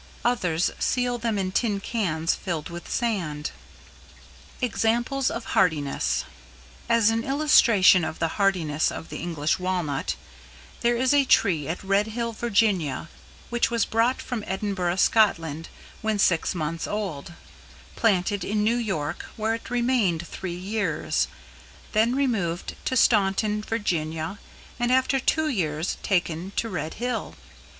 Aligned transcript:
Others 0.25 0.71
seal 0.79 1.19
them 1.19 1.37
up 1.37 1.41
in 1.41 1.51
tin 1.51 1.79
cans 1.79 2.33
filled 2.33 2.69
with 2.69 2.89
sand. 2.89 3.51
[Sidenote: 4.55 4.63
=Examples 4.63 5.29
of 5.29 5.45
Hardiness=] 5.53 6.25
As 6.89 7.11
an 7.11 7.23
illustration 7.23 8.03
of 8.03 8.17
the 8.17 8.29
hardiness 8.39 8.91
of 8.91 9.09
the 9.09 9.19
English 9.19 9.59
Walnut, 9.59 10.15
there 10.79 10.97
is 10.97 11.13
a 11.13 11.23
tree 11.23 11.67
at 11.67 11.83
Red 11.83 12.07
Hill, 12.07 12.33
Virginia, 12.33 13.09
which 13.51 13.69
was 13.69 13.85
brought 13.85 14.23
from 14.23 14.43
Edinburgh, 14.47 14.95
Scotland, 14.95 15.69
when 16.01 16.17
six 16.17 16.55
months 16.55 16.87
old, 16.87 17.33
planted 17.95 18.43
in 18.43 18.63
New 18.63 18.77
York, 18.77 19.25
where 19.37 19.53
it 19.53 19.69
remained 19.69 20.27
three 20.27 20.55
years, 20.57 21.27
then 21.91 22.15
removed 22.15 22.75
to 22.85 22.97
Staunton, 22.97 23.61
Virginia, 23.61 24.39
and 24.79 24.91
after 24.91 25.19
two 25.19 25.47
years 25.47 25.97
taken 26.01 26.53
to 26.55 26.69
Red 26.69 26.95
Hill. 26.95 27.35